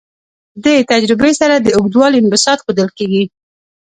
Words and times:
دې 0.63 0.75
تجربې 0.91 1.31
سره 1.39 1.55
د 1.59 1.67
اوږدوالي 1.77 2.17
انبساط 2.21 2.59
ښودل 2.65 2.89
کیږي. 2.97 3.23